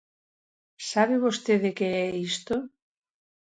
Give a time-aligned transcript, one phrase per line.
[0.91, 2.55] ¿Sabe vostede que é isto?